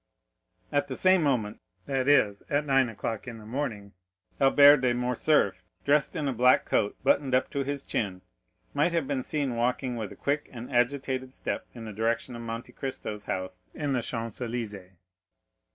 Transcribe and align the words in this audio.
At 0.71 0.87
the 0.87 0.95
same 0.95 1.21
moment, 1.21 1.61
that 1.85 2.07
is, 2.07 2.41
at 2.49 2.65
nine 2.65 2.89
o'clock 2.89 3.27
in 3.27 3.37
the 3.37 3.45
morning, 3.45 3.93
Albert 4.39 4.77
de 4.77 4.93
Morcerf, 4.95 5.63
dressed 5.85 6.15
in 6.15 6.27
a 6.27 6.33
black 6.33 6.65
coat 6.65 6.97
buttoned 7.03 7.35
up 7.35 7.51
to 7.51 7.59
his 7.63 7.83
chin, 7.83 8.23
might 8.73 8.93
have 8.93 9.07
been 9.07 9.21
seen 9.21 9.55
walking 9.55 9.95
with 9.97 10.11
a 10.11 10.15
quick 10.15 10.49
and 10.51 10.71
agitated 10.75 11.33
step 11.33 11.67
in 11.75 11.85
the 11.85 11.93
direction 11.93 12.35
of 12.35 12.41
Monte 12.41 12.71
Cristo's 12.73 13.25
house 13.25 13.69
in 13.75 13.91
the 13.91 14.01
Champs 14.01 14.39
Élysées. 14.39 14.93